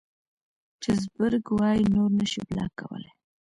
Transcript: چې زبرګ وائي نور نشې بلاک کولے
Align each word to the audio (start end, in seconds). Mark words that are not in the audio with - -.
چې 0.81 0.89
زبرګ 1.03 1.45
وائي 1.57 1.83
نور 1.93 2.09
نشې 2.19 2.41
بلاک 2.49 2.71
کولے 2.79 3.11